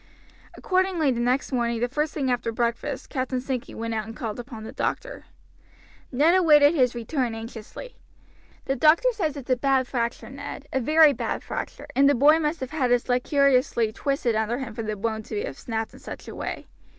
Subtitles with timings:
[0.55, 4.39] Accordingly, the next morning, the first thing after breakfast, Captain Sankey went out and called
[4.39, 5.25] upon the doctor.
[6.11, 7.95] Ned awaited his return anxiously.
[8.65, 12.39] "The doctor says it's a bad fracture, Ned, a very bad fracture, and the boy
[12.39, 15.93] must have had his leg curiously twisted under him for the bone to have snapped
[15.93, 16.65] in such a way.